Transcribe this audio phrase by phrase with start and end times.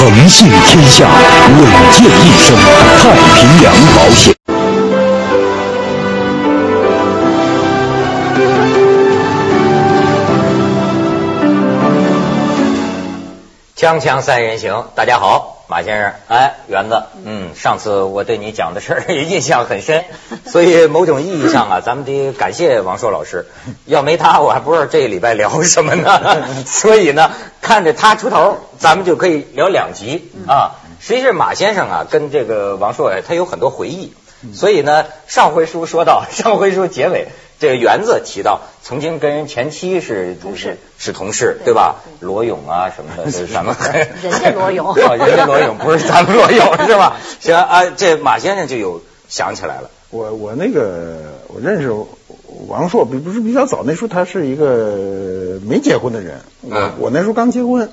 [0.00, 1.06] 诚信天下，
[1.46, 2.56] 稳健一生。
[2.56, 4.34] 太平洋保险。
[13.76, 20.04] 锵锵三人行，大家好，马先生，哎，园子，嗯，上次我对你讲的事儿 印象很深，
[20.44, 23.46] 所以某种意义上啊，咱们得感谢王朔老师，
[23.86, 26.44] 要没他，我还不知道这礼拜聊什么呢。
[26.66, 27.30] 所以呢，
[27.62, 30.72] 看着他出头，咱们就可以聊两集啊。
[30.98, 34.12] 实际是马先生啊，跟这个王朔他有很多回忆，
[34.52, 37.28] 所以呢，上回书说到，上回书结尾。
[37.60, 41.96] 这个园子提到，曾经跟人前妻是同事，是同事，对吧？
[42.18, 43.76] 罗勇啊什么的，是咱们
[44.22, 47.18] 人家罗勇， 人家罗勇不是咱们罗勇是吧？
[47.38, 49.90] 行啊，这马先生就有想起来了。
[50.08, 51.92] 我我那个我认识
[52.66, 57.88] 王朔，比不是比较早，那时候他是一个没结婚的人，我我那时候刚结婚。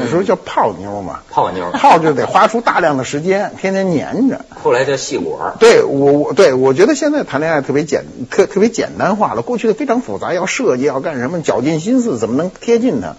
[0.00, 4.44] 那时候叫泡妞嘛，泡妞泡就得花出大量的时间，天天黏着。
[4.62, 5.54] 后来叫戏果。
[5.58, 13.16] 对我我对我觉得现在谈恋爱特别简特特别简单化了，过去的非常复杂，要设计要干什么，绞尽心思怎么能贴近他。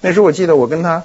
[0.00, 1.02] 那时候我记得我跟他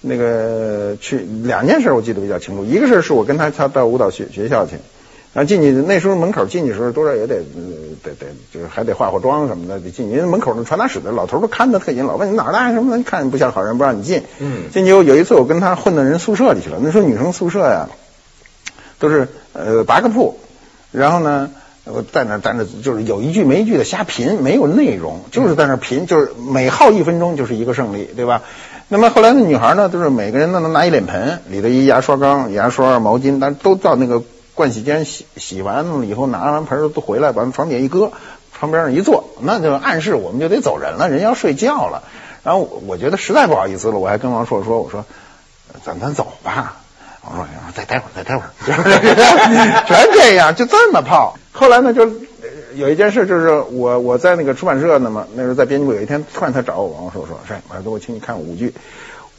[0.00, 4.76] 那个去两件事，我记得比较清楚，一个事是我跟他他到舞蹈学学校去。
[5.32, 7.36] 然后进去那时候门口进去时候多少也得
[8.02, 14.24] 得得就是还得化化妆什么的得进去，因为门口那传达室的老头都看得特紧，老问你哪来什么的，你看不像好人不让你进。
[14.40, 14.70] 嗯。
[14.72, 17.88] 进去有有一次我跟他混到人宿舍里去了，那时候女生宿舍呀
[18.98, 20.36] 都是呃八个铺，
[20.90, 21.48] 然后呢
[21.84, 28.42] 我在那在那就是有一句没一句的瞎贫，没有内容，就是在那贫，就是每耗一分钟就是一个胜利，对吧？
[28.88, 34.24] 那么后来那女孩呢，都是每个人都能拿一脸盆，里头一牙刷缸、牙刷、毛巾，但都到那个。
[34.60, 38.12] 盥洗间洗洗完了以后，拿完盆都回来，把床底下一搁，
[38.56, 42.02] 床边上一坐，那就暗示我们就得走人了，人要睡觉了。
[42.42, 45.04] 然后我觉得实在不好意思了，我还跟王硕说：“我说
[45.84, 46.76] 咱咱走吧。”
[47.22, 48.50] 王硕说：“再待会儿，再待会儿。”
[49.86, 51.36] 全这样，就这么泡。
[51.52, 52.10] 后来呢，就
[52.74, 58.74] 有一件事，就是我我在那个出版社呢嘛，那时候在编辑部，有一天突然他找我，王硕说：“说儿子，我请你看舞剧。”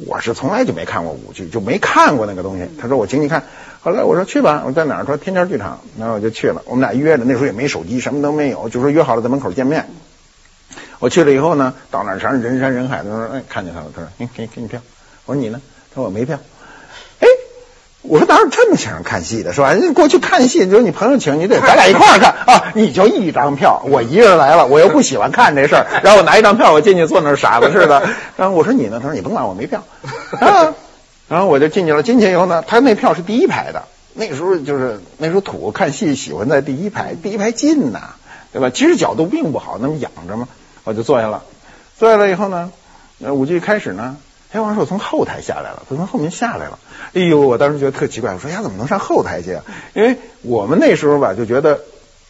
[0.07, 2.67] 我是从来就没看过舞剧，就没看过那个东西。
[2.79, 3.43] 他说：“我请你看。”
[3.83, 4.99] 后来我说去吧，我在哪儿？
[4.99, 6.61] 他说天桥剧场，然后我就去了。
[6.65, 9.89] 我们俩约着，那时候也没手机，什么都没有，就说约好了在门口见面。
[10.99, 14.79] 我去了以后呢，到那儿全是人山人海，他说哎看见他了，他说给给给你票。
[15.25, 15.59] 我说你呢？
[15.89, 16.37] 他说我没票。
[17.21, 17.27] 哎，
[18.03, 19.73] 我说哪有这么请人看戏的，是吧？
[19.73, 22.71] 人家过去看戏，就是你朋友请，你得咱俩一块儿看啊。
[22.75, 28.03] 你就一张票，我一个人来了，我又不喜欢看这事儿，然后我拿一张票，我进去坐那儿傻子似的。
[28.37, 28.99] 然后我说你呢？
[29.01, 29.83] 他说你甭管，我没票。
[30.39, 30.75] 啊。
[31.31, 33.83] 然后我就进去了，进去以后呢，他那票是第一排的。
[34.13, 38.15] 那时候就是那时候土看戏喜欢在第一排，第一排近呐，
[38.51, 38.69] 对吧？
[38.69, 40.49] 其实角度并不好，那么仰着嘛。
[40.83, 41.43] 我就坐下了，
[41.97, 42.69] 坐下了以后呢，
[43.23, 44.17] 呃舞剧开始呢，
[44.51, 46.77] 哎，王朔从后台下来了，他从后面下来了。
[47.13, 49.63] 哎呦，我当时觉得特奇怪，我说呀，怎么能上后台去啊？
[49.93, 51.79] 因为我们那时候吧，就觉得。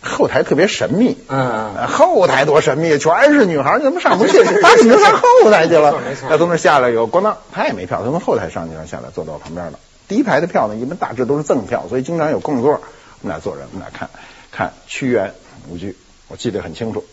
[0.01, 4.43] 后台特别神秘，嗯，后台多神秘，全是女孩，你怎么上不去？
[4.43, 6.01] 他怎么上后台去了？
[6.27, 9.79] 他从那下来以后，咣当，他也没票，他从后台上去了，下来坐到我旁边了。
[10.07, 12.71] 第一排的票呢，一般大致都是赠票，所以经常有空座。
[12.71, 14.09] 我们俩坐着，我们俩看
[14.51, 15.33] 看屈原
[15.69, 15.95] 舞剧，
[16.29, 17.05] 我记得很清楚。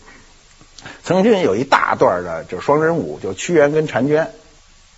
[1.03, 4.31] 曾经有一大段的就双人舞，就屈原跟婵娟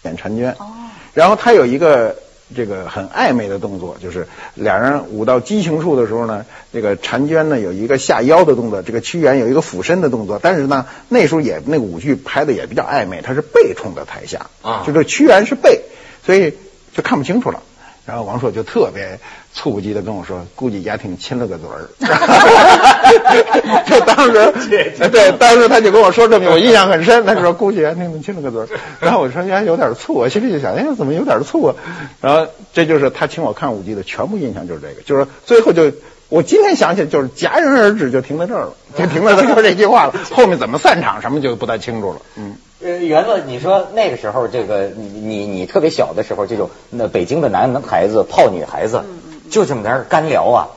[0.04, 0.72] 演婵娟，哦，
[1.14, 2.16] 然后他有一个。
[2.56, 15.82] 这个很暧昧的动作，就是两人舞到激情处的时候呢，这个婵娟呢有一个下腰的动作，这个屈原有一个俯身的动作，但是呢那时候也那个舞剧拍的也比较暧昧，他是背冲着台下，啊，就这屈原是背，
[16.26, 16.54] 所以
[16.94, 17.62] 就看不清楚了。
[18.06, 19.20] 然后王朔就特别
[19.54, 21.88] 猝不及的跟我说：“估计丫挺亲了个嘴儿。
[23.86, 24.52] ”就当时，
[25.10, 27.26] 对，当时他就跟我说这么，我印象很深。
[27.26, 28.68] 他说：“估计丫挺亲了个嘴儿。”
[29.00, 31.76] 然后我说：“丫有点醋。”我心里就想：“哎，怎么有点醋啊？”
[32.22, 35.02] 然后这就是他请我看舞剧的全部印象，就是这个。
[35.04, 35.92] 就是最后就
[36.32, 40.14] 我今天想起来，就是戛然而止，就停在这儿了， 就停在他说这句话了。
[40.32, 42.22] 后面怎么散场什么就不太清楚了。
[42.38, 42.56] 嗯。
[42.82, 49.04] 呃，元子，你说那个时候，这个你你你特别小的时候，这种那北京的男孩子泡女孩子，
[49.52, 50.68] 就这么点干聊啊，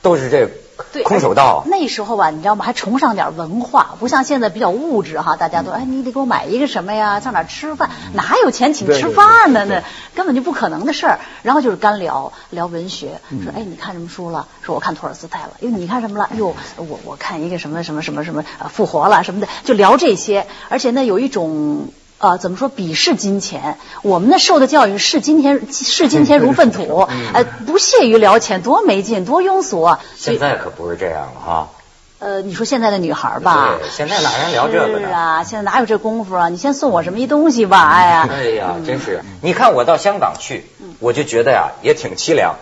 [0.00, 0.48] 都是这。
[0.92, 1.64] 对，空手道。
[1.66, 2.64] 那时候吧，你知道吗？
[2.64, 5.36] 还崇尚点文化，不像现在比较物质哈。
[5.36, 7.20] 大家都哎，你得给我买一个什么呀？
[7.20, 7.90] 上哪吃饭？
[8.12, 9.64] 哪有钱请吃饭呢？
[9.66, 9.82] 那
[10.14, 11.20] 根本就不可能的事儿。
[11.42, 14.46] 然后就是干聊，聊文学，说哎，你看什么书了？
[14.62, 15.50] 说我看托尔斯泰了。
[15.60, 16.28] 哟，你看什么了？
[16.36, 20.46] 哟，我我看一个什么什么什么什么复活了什么的，就聊这些。
[20.68, 21.88] 而且呢，有一种。
[22.20, 22.70] 呃，怎么说？
[22.70, 30.00] 鄙视金钱，我们那受的教育视金钱视金钱如粪土， 呃，不屑于聊钱，多没劲，多庸俗啊！
[30.16, 31.68] 现在可不是这样了哈。
[32.18, 36.50] 呃，你说现在的女孩吧，对现在哪人聊这个呢是啊，现在哪有这功夫啊？
[36.50, 37.88] 你先送我什么一东西吧？
[37.88, 39.22] 哎呀，哎呀，真是！
[39.40, 40.66] 你看我到香港去，
[40.98, 42.56] 我就觉得呀，也挺凄凉。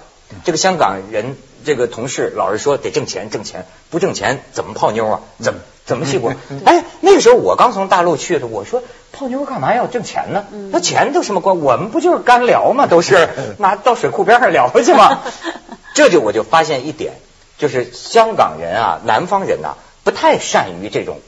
[0.45, 5.21] 这个香港人，这个同事老是说得挣钱，挣钱，不挣钱怎么泡妞啊？
[5.43, 6.35] 怎么怎么去过？
[6.65, 8.83] 哎，那个时候我刚从大陆去的，我说
[9.13, 10.45] 泡妞干嘛要挣钱呢？
[10.73, 11.59] 那钱都什么关？
[11.59, 12.87] 我们不就是干聊吗？
[12.87, 13.29] 都是
[13.59, 15.21] 拿到水库边上聊去吗？
[15.95, 17.15] 这就我就发现一点，
[17.59, 21.21] 就是香港人啊，南方人呐、不太善于这种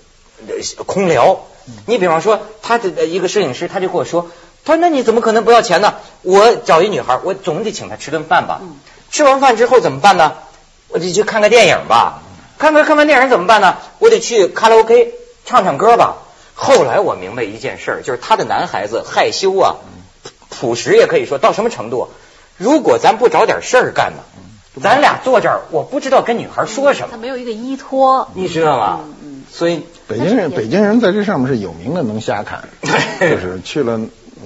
[0.46, 1.40] 呃空聊。
[1.86, 4.30] 你比方说，他的呃一个摄影师，他就跟我说，
[4.64, 5.94] 他说那你怎么可能不要钱呢？
[6.22, 8.60] 我找一女孩，我总得请她吃顿饭吧。
[9.10, 10.34] 吃完饭之后怎么办呢？
[10.88, 12.22] 我得去看个电影吧。
[12.58, 13.76] 看完看完电影怎么办呢？
[13.98, 15.14] 我得去卡拉 OK
[15.44, 16.16] 唱唱歌吧。
[16.54, 19.76] 后来我明白一件事儿，就是他的男孩子害羞啊，
[20.50, 22.08] 朴实也可以说到什么程度？
[22.58, 24.22] 如果咱不找点事儿干呢，
[24.82, 28.28] 咱俩坐这儿，我不知道跟女孩说什么他，没有一个依托。
[28.34, 29.00] 你知道吗？
[29.22, 32.68] 嗯所以北京人，北京人在这上面是有名的，能瞎侃，
[33.18, 34.00] 就是去了。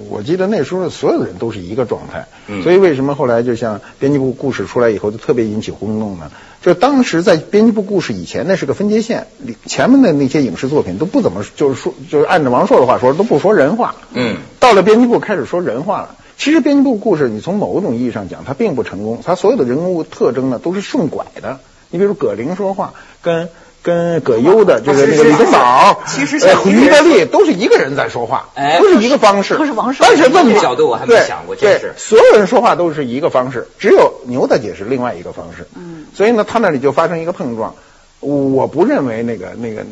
[0.08, 6.31] 我记得那时候所有的人都是一个状态，嗯所以为什么后来就像编辑部故事出来以后就特别引起轰动呢？
[6.62, 9.26] 就当时在编辑部故事以前，那是个分界线，
[9.67, 13.96] 前面的那些影视作品都不怎么就是说，就是按照王朔的话说，都不说人话。
[14.12, 16.17] 嗯，到了编辑部开始说人话了。
[16.37, 21.61] 其实编辑部故事，你从某种意义上讲，它并不成功，它所有的人物特征呢都是顺拐的。
[21.90, 23.49] 你比如葛玲说话跟。
[23.85, 29.59] 跟葛优的这个那个李东宝，其实是呃，于德利都是一个人在说话，哎都是一个方式。
[29.59, 35.69] 都是王朔但是问题这个角度我还没想过真对是所有人说话都是一个方式，只有牛大姐是另外一个方式。
[35.77, 37.75] 嗯，所以呢，他那里就发生一个碰撞。
[38.21, 39.85] 我不认为那个那个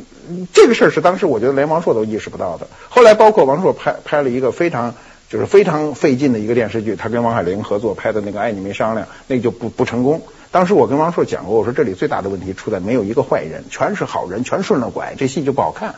[0.55, 2.67] 这个事儿是当时我觉得连王朔都意识不到的。
[2.89, 4.94] 后来包括王朔拍拍了一个非常
[5.29, 10.23] 就是非常费劲的一个电视剧，他跟王海玲合作拍的那个《爱你没商量》，那个就不不成功。
[10.52, 15.94] 当时我跟王朔讲过，我说这里最大的问题出在没有一个坏人，全是好人，全顺了拐，这戏就不好看。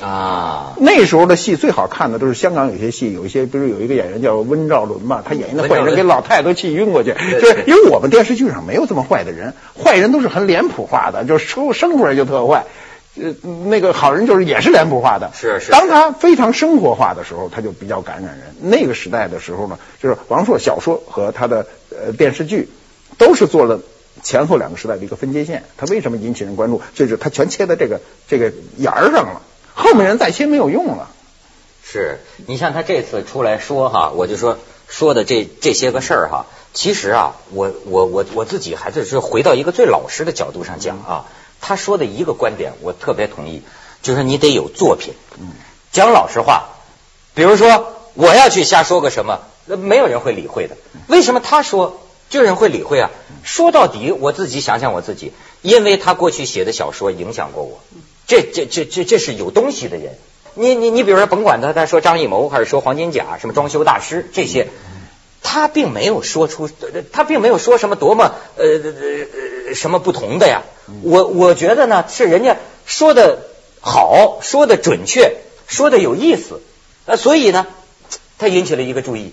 [0.00, 12.64] 啊，那时候的戏最好看的都是香港有些戏，有一些比如有一个演员叫温兆伦吧，他演一个坏人给老太太都气晕过去，就是因为我们电视剧上没有这么坏的人，坏人都是很脸谱化的，就是生生出来就特坏。
[13.16, 13.32] 呃，
[13.66, 18.56] 那个好人就是也是脸谱化的，是是当他非常生活化的时候，他就比较感染人。
[18.60, 22.68] 那个时代的时候呢，就是王朔小说和他的呃电视剧
[23.16, 23.78] 都是做了
[24.24, 25.62] 前后两个时代的一个分界线。
[25.76, 26.82] 它为什么引起人关注？
[26.96, 29.42] 就是它全切在这个这个沿儿上了，
[29.74, 31.10] 后面人再切没有用了。
[31.86, 41.26] 是你像他这次出来说哈，我就说说的这这些个事儿哈，其实啊，我我我我自己还是是回到一个最老实的角度上讲啊，
[41.60, 43.62] 他说的一个观点我特别同意，
[44.02, 45.14] 就是你得有作品。
[45.92, 46.70] 讲老实话，
[47.34, 50.76] 比如说我要去瞎说个什么，那没有人会理会的。
[51.06, 52.00] 为什么他说
[52.34, 53.12] 就有人会理会啊？
[53.44, 55.32] 说到底，我自己想想我自己，
[55.62, 57.80] 因为他过去写的小说影响过我，
[58.26, 60.18] 这这这这这是有东西的人。
[60.54, 64.66] 你你你比如说，甭管他他说张艺谋还是说黄金甲，什么装修大师这些，
[65.44, 66.68] 他并没有说出，
[67.12, 68.92] 他并没有说什么多么呃呃
[69.68, 70.62] 呃什么不同的呀。
[71.02, 73.44] 我我觉得呢，是人家说的
[73.80, 75.36] 好，说的准确，
[75.68, 76.60] 说的有意思，
[77.06, 77.68] 呃，所以呢，
[78.38, 79.32] 他引起了一个注意。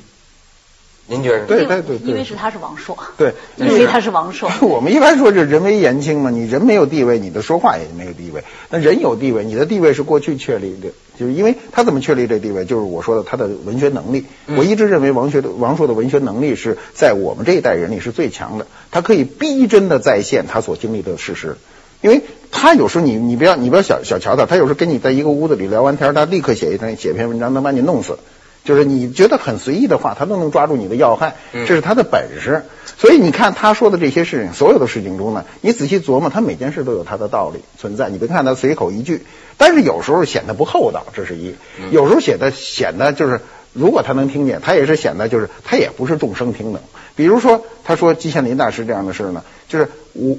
[1.12, 1.46] 您觉得？
[1.46, 4.50] 对对对对因为是他是王朔，对，因为他是王朔。
[4.66, 8.46] 我们一般说就是人微言轻嘛，你人没有地位，你的说话也没有地位。
[8.70, 10.88] 那人有地位，你的地位是过去确立的，
[11.20, 14.24] 就是因为他怎么确立这地位，就是我说的他的文学能力。
[14.56, 21.58] 我一直认为王学的王朔的文学能力是在我们这一代人里是最强的，他可以逼真的再现他所经历的事实。
[22.02, 28.18] 因为他有时候你你不要你不要小小瞧他，他有时候跟你在一个屋子里聊完天，他立刻写一篇写一篇文章，能把你弄死。
[28.64, 32.64] 就是你觉得很随意的话，他都能抓住你的要害，这是他的本事。
[32.98, 38.10] 所以你看他说的这些事情，所有的事情中呢，你仔细琢磨，他每件事都有他的道理存在。
[38.10, 39.24] 你别看他随口一句，
[39.58, 41.54] 但是有时候显得不厚道，这是一；
[41.92, 43.42] 有时候显得显得就是，
[43.74, 46.82] 如果他能听见，他也是显得就是他也不是众生平等。
[47.16, 50.38] 比如说，他说季羡林大师这样的事呢，就是我。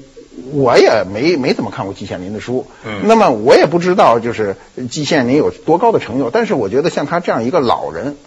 [0.53, 4.55] 我也没没怎么看过季羡林的书，嗯那么我也不知道就是
[4.89, 8.17] 季羡林有多高的成就，但是我觉得像他这样一个老人，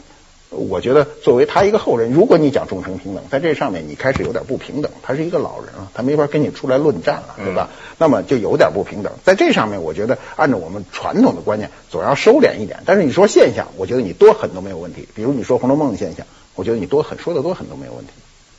[0.51, 7.71] 我觉得作为他一个后人，如果你讲众生平等，在这上面你开始有点不平等，他是一个老人了，他没法跟你出来论战了，对吧？
[7.99, 12.79] 那么就有点不平等，在这上面，我觉得按照我们传统的观念，总要收敛一点。
[12.87, 15.09] 但是你说现象，我觉得你多狠都没有问题。
[15.15, 18.13] 比如你说《红楼梦》的现象，我觉得你多狠说的多狠都没有问题。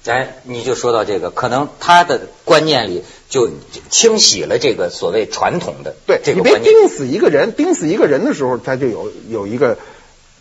[0.09, 3.49] 哎，你就说到这个，可能他的观念里就
[3.89, 6.73] 清洗了这个所谓传统的对你别这个观念。
[6.73, 9.77] 盯死一个人，盯死一个人的时候，他就有有一个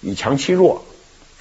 [0.01, 0.85] 以强欺弱，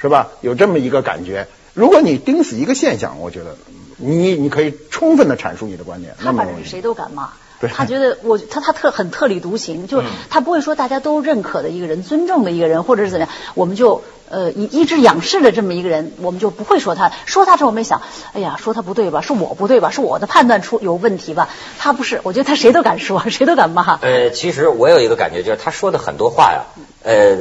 [0.01, 0.31] 是吧？
[0.41, 1.47] 有这么一个感觉。
[1.73, 3.57] 如果你盯死一个现象，我觉得
[3.97, 6.15] 你你可以充分的阐述你的观点。
[6.23, 7.33] 那反正谁都敢骂。
[7.59, 17.11] 对他觉得我他他特很特立独行，就嗯他不会说大家都认可的一个人、尊重的一个人，或者是怎么样，我们就呃以一直仰视的这么一个人，我们就不会说他。
[17.25, 18.01] 说他之后，我们想，
[18.33, 19.21] 哎呀，说他不对吧？
[19.21, 19.89] 是我不对吧？
[19.91, 21.49] 是我的判断出有问题吧？
[21.79, 23.99] 他不是，我觉得他谁都敢说， 谁都敢骂。
[24.01, 26.65] 呃，其实我有一个感觉，就是他说的很多话呀，
[27.03, 27.37] 呃，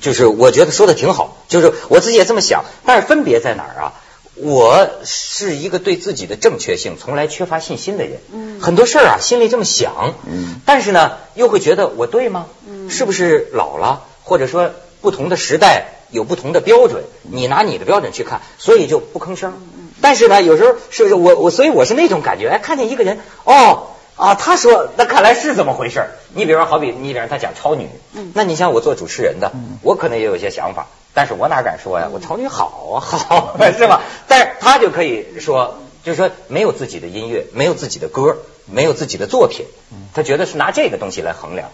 [0.00, 3.92] 就是我觉得说的挺好，就是我自己也这么想，但是分别在哪儿啊？
[4.36, 8.60] 我是一个对自己的正确性从来缺乏信心的人，嗯。
[8.60, 10.60] 很多事儿啊心里这么想，嗯。
[10.66, 12.46] 但是呢又会觉得我对吗？
[12.68, 12.90] 嗯。
[12.90, 14.02] 是不是老了？
[14.22, 19.52] 或者说不同的时代有不同的标准，你拿你的标准去看，所以就不吭声。
[20.00, 26.10] 但是呢，有时候是不是我我所以我是那种感觉，哎，看见一个人，哦啊，他说那看来是这么回事儿。
[26.34, 28.32] 你比如说，好比你比如他讲超女，嗯。
[28.34, 32.08] 那你像我做主持人的，我可能也有一些想法，但是我哪敢说呀？
[32.12, 34.02] 我超女好啊， 好是吧？
[34.28, 39.66] 但是他就可以说，就是说没有自己的音乐，没有自己的歌，没有自己的作品，
[40.12, 41.70] 他觉得是拿这个东西来衡量。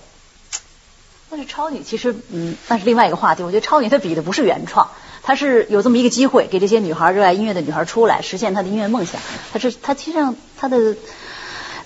[1.30, 3.44] 但是超女其实，嗯，那是另外一个话题。
[3.44, 4.90] 我觉得超女她比的不是原创，
[5.22, 9.20] 她是有这么一个机会，给这些女孩热爱音乐的女孩出来，实现她的音乐梦想。
[9.52, 10.96] 她是她其实上她的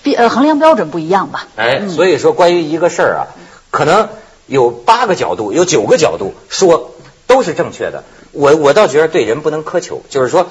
[0.03, 1.47] 比呃衡量标准不一样吧？
[1.57, 3.23] 哎，嗯所以说关于一个事儿啊，
[3.71, 4.09] 可能
[4.47, 6.94] 有八个角度，有九个角度说
[7.35, 8.05] 都是正确的。
[8.31, 10.51] 我我倒觉得对人不能苛求，就是说，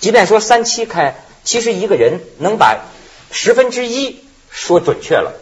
[0.00, 2.78] 即便说三七开，其实一个人能把
[3.30, 5.34] 十分之一说准确了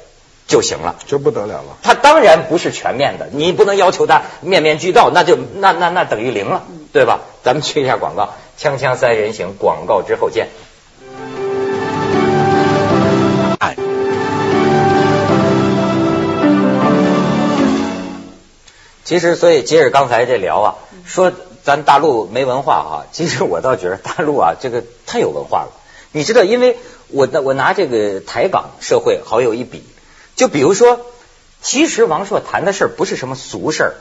[0.48, 0.96] 就行了。
[1.06, 1.76] 就不得了了。
[1.84, 7.20] 他当然不是全面的，你不能要求他面面俱到，那就那那那等于零了，对吧？
[7.44, 10.48] 咱们去一下广告，锵锵三人行，广告之后见。
[19.06, 20.74] 其实，所以接着刚才这聊啊，
[21.06, 21.32] 说
[21.62, 25.68] 咱大陆没文化啊，其实我倒觉得大陆啊，这个太有文化了。
[26.10, 29.84] 你知道，因为我我拿这个台港社会好有一比，
[30.34, 31.00] 就比如说，
[31.62, 33.94] 其实王朔谈的事儿不是什么俗事儿，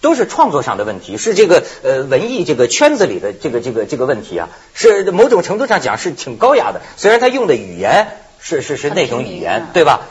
[0.00, 6.82] 都是创作上的问题，是这个呃文艺这个圈子里的这个这个这个问题啊，是某种程度上讲是挺高雅的。
[6.96, 8.06] 虽然他用的语言
[8.38, 10.06] 是是是那种语言，对吧？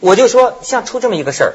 [0.00, 1.52] 我就说，像出这么一个事儿，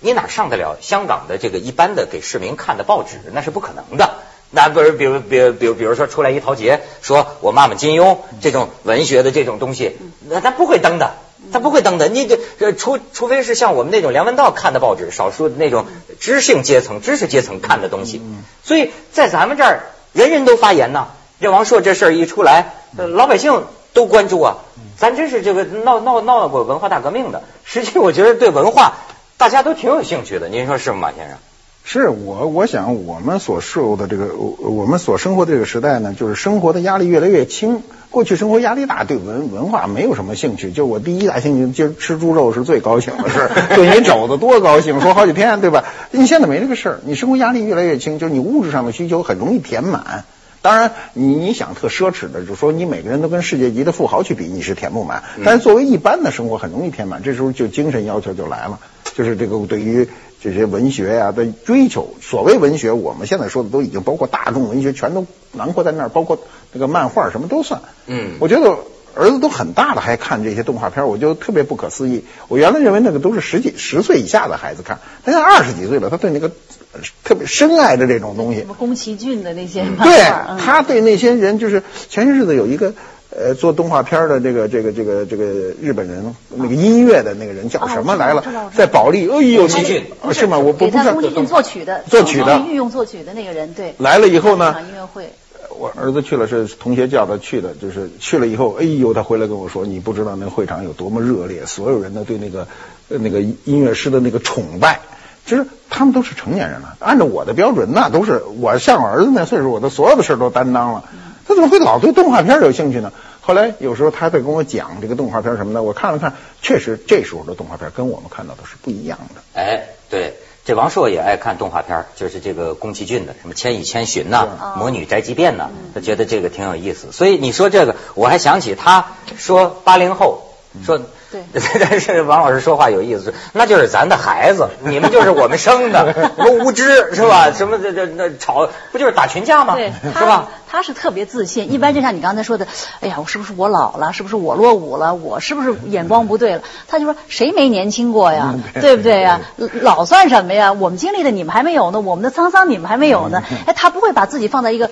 [0.00, 3.20] 你哪上得了香港的这个一般的给市民看的报纸？
[3.32, 4.14] 那是不可能的。
[4.50, 11.16] 那不是，比如，比如，比如，比如说出来一陶杰，说我骂骂金庸这种文学的这种东西，那他不会登的，
[11.52, 12.08] 他不会登的。
[12.08, 15.84] 你这这除除非是像我们那种梁文道看的报纸，少数那种
[16.18, 18.22] 知性阶层、知识阶层看的东西。
[18.64, 19.82] 所以在咱们这儿，
[20.14, 21.08] 人人都发言呢。
[21.40, 24.56] 这王朔这事儿一出来，呃老百姓都关注啊。
[24.96, 27.42] 咱真是这个闹闹闹过文化大革命的。
[27.64, 28.96] 实际我觉得对文化
[29.38, 30.48] 大家都挺有兴趣的。
[30.48, 31.38] 您说是吗，马先生？
[31.84, 37.82] 是我，我想我们所受的这个，我我们所生活的这个时代呢，就是生活的压力越来越轻。
[38.10, 40.72] 过去生活压力大，对文文化没有什么兴趣。
[40.72, 45.84] 就我第一大兴趣，今儿吃猪肉是最高兴的事儿， 炖一肘子多高兴，说好几天，对吧？
[46.10, 50.24] 你现在没这个事儿，你生活压力越来越轻，就是你物质上的需求很容易填满。
[50.62, 55.22] 当然，你你想特奢侈的，就是说你每个人都跟世界级的富豪去比，你是填不满。
[55.44, 57.22] 但是作为一般的生活，很容易填满。
[57.22, 58.80] 这时候就精神要求就来了，
[59.18, 60.08] 就是这个对于
[60.40, 62.14] 这些文学呀、的追求。
[62.22, 66.38] 所谓文学，我们现在说的都已经包括大众文学，全都囊括在那儿，包括
[66.72, 67.80] 那个漫画什么都算。
[68.06, 68.78] 嗯我觉得
[69.16, 72.24] 儿子都很大了还看这些动画片，我就特别不可思议。
[72.46, 76.52] 我原来认为那个都是十几十岁以下的孩子看，他现在二十几岁了，他对那个
[76.92, 78.68] 呃特别深爱着这种东西什。
[78.68, 80.20] 么宫崎骏的那些漫对
[80.64, 82.94] 他对那些人就是前些日子有一个
[83.30, 85.44] 呃做动画片的这个这个这个这个
[85.80, 88.42] 日本人那个音乐的那个人叫什么来了？
[88.74, 90.58] 在保利，哎呦，宫崎骏你是吗？
[90.58, 92.64] 我不给不是他宫崎骏作曲的，作曲的。
[92.68, 94.74] 御用作曲的那个人，对，来了以后呢？
[94.88, 95.30] 音乐会，
[95.78, 102.66] 我儿子去了，是同学叫他去的，就是去了以后，哎呦，他回来跟我说，你不知道那个会场有多么热烈，所有人呢对那个
[103.08, 105.00] 呃那个音乐师的那个崇拜。
[105.44, 111.04] 其实他们都是成年人了，按照我的标准，那都是我像我儿子那岁数，我的所有的事儿都担当了。
[111.48, 113.10] 他怎么会老对动画片有兴趣呢？
[113.40, 119.40] 后来有时候他在跟我讲这个动画片什么的，我看了看，确实这时候的动画片跟我们看到的是不一样的。
[119.54, 120.34] 哎，对，
[120.66, 127.10] 这王朔也爱看动画片儿，就是这个宫崎骏的，什么《千与千寻》呐，嗯《魔女宅急便》呐，他觉得这个挺有意思。
[127.10, 129.06] 所以你说这个，我还想起他
[129.38, 130.42] 说八零后
[130.84, 131.00] 说。
[131.30, 131.42] 对
[131.80, 137.50] 但是王老师说话有意思，那就是咱的孩子，你们就是我们生的， 什么无知是吧？
[137.52, 139.74] 什么这这那吵，不就是打群架吗？
[139.76, 140.48] 对，是吧？
[140.70, 142.66] 他是特别自信，一般就像你刚才说的，
[143.00, 144.12] 哎呀，我是不是我老了？
[144.12, 145.14] 是不是我落伍了？
[145.14, 146.62] 我是不是眼光不对了？
[146.88, 148.54] 他就说谁没年轻过呀？
[148.80, 149.40] 对不对呀？
[149.82, 150.72] 老算什么呀？
[150.72, 153.42] 我们经历的你们还没有呢，我们的沧桑你们还没有呢。
[153.66, 154.90] 哎，他不会把自己放在一个。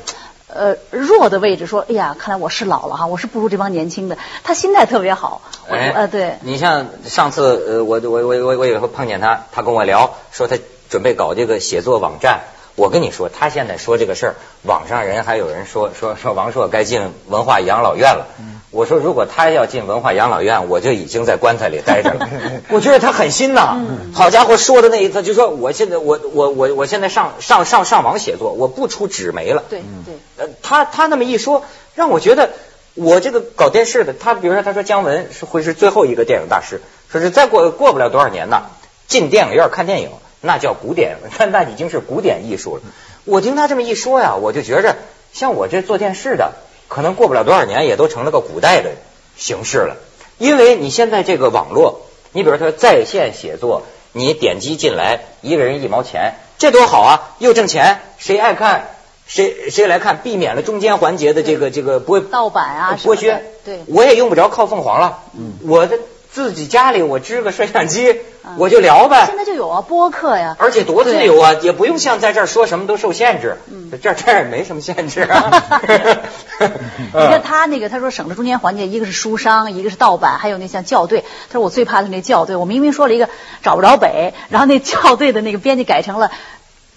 [0.57, 4.17] 呃，呃弱的位置，说哎呀，看来我是老了哈，我是不如这帮年轻的。
[4.43, 5.43] 他心态特别好，
[5.95, 10.57] 呃对，你像上次呃，我我我我我有时候碰见他，他跟我聊说他
[10.89, 12.41] 准备搞这个写作网站。
[12.75, 18.27] 我跟你说，他现在说这个事儿，网上人还有人说说说王朔该进文化养老院了。
[18.77, 22.29] 我说如果他要进文化养老院，我就已经在棺材里待着了。
[22.69, 23.79] 我觉得他狠心呐，
[24.13, 29.65] 好家伙，说的那一次就说我现在我我我我现在上上上上网写作，我不出纸媒了。
[29.71, 31.65] 对对，呃，他他那么一说，
[31.95, 32.51] 让我觉得
[32.95, 38.65] 我这个搞电视的，他比如说他说姜文是会是最后一个电影大师，说是再过过不了多少年呐，
[39.09, 40.11] 进电影院看电影
[40.43, 42.83] 那叫古典，那那已经是古典艺术了。
[43.25, 44.97] 我听他这么一说呀，我就觉着
[45.33, 46.53] 像我这做电视的，
[46.89, 48.91] 可能过不了多少年也都成了个古代的
[49.37, 49.97] 形式了，
[50.39, 52.03] 因为你现在这个网络，
[52.33, 58.91] 你比如说在线写作，你点击进来一个人一毛钱，这多好啊，又挣钱，谁爱看？
[59.27, 60.19] 谁 谁来看？
[60.19, 63.43] 避免了中间环节的这个这个剥盗版啊剥削。
[63.65, 65.25] 对我也用不着靠凤凰了。
[65.37, 65.99] 嗯，我的
[66.37, 68.15] 自己家里我支个摄像机，
[68.59, 69.25] 我就聊呗。
[69.25, 73.57] 现在就有啊，播客呀，而且多自由啊，也不用像在这儿说什么都受限制。
[73.73, 75.51] 嗯，这这儿也没什么限制啊。
[76.61, 81.23] 你看他那个，他说省了中间环节，一个是书商，一个是盗版，还有那像校对。
[81.23, 83.31] 他说我最怕的那校对，我明明说了一个
[83.63, 86.31] 找不着北，然后那校对的那个编辑改成了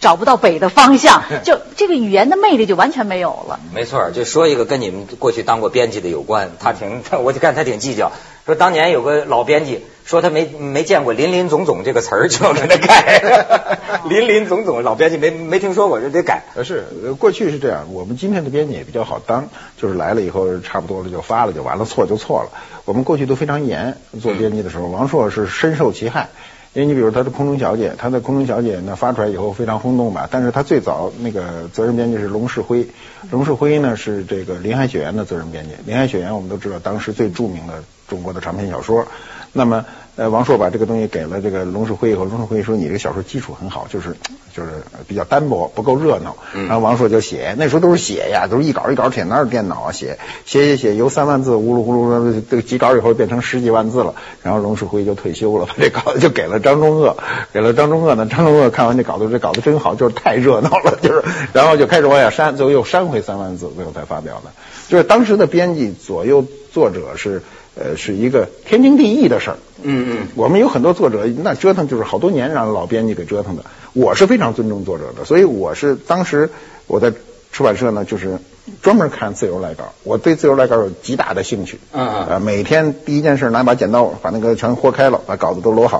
[0.01, 3.57] 找不到北的方向， 就这个语言的魅力就完全没有了。
[3.73, 8.11] 没错，就说一个跟你们过去当过编辑的有关，他挺， 我就看他挺计较。
[8.49, 13.79] 说当年有个老编辑说他没没见过“林林总总”这个词儿，就要给他改。
[14.09, 16.45] 林林总总，老编辑没没听说过，就得改。
[16.55, 22.49] 呃是，呃过去是这样，我们今天的编辑也比较好当，就是来了以后差不多了就发了就完了，错就错了。
[22.85, 26.29] 我们过去都非常严，做编辑的时候，王朔是深受其害。
[26.73, 32.87] 因为你比如他的《空中小姐》，他的《空中小姐》呢发出来以后非常轰动吧，但是他最早那个责任编辑是龙世辉，
[33.31, 39.05] 龙世辉呢是这个《林海雪原》的责任编辑，《林海雪原》我们都知道当时最著名的中国的长篇小说，
[39.53, 39.85] 那么
[40.15, 44.15] 呃王朔把这个东西给了这个龙世辉以后，龙世辉说你这个小说基础很好，就是
[44.53, 44.69] 就是
[45.07, 57.15] 比较单薄，不够热闹，然后王朔就写，那时候都是写呀，都是一稿一稿写，哪有电脑啊写，写写写，由三万字呼噜呼噜这个几稿以后变成十几万字了，然后龙世辉就退休了，把这稿子就给了张中鄂，
[57.53, 64.51] 给了张中鄂呢，张中鄂看完这稿子，这稿子真好，就是太热闹了，就是然后就开始往下删，最后又删回三万字，最后才发表的，
[64.89, 66.43] 就是当时的编辑左右
[66.73, 67.41] 作者是。
[67.75, 69.57] 呃，是一个天经地义的事儿。
[69.81, 73.63] 嗯嗯，我们有很多作者，那折腾就是好多年让老编辑给折腾的。
[73.93, 76.49] 我是非常尊重作者的，所以我是当时
[76.87, 77.11] 我在
[77.51, 78.37] 出版社呢，就是
[78.81, 81.79] 专门看自由来稿，我对自由来稿有极大的兴趣。
[81.93, 85.97] 嗯啊呃，每天第一件事拿把剪刀把那个全豁开了，把稿子都摞好。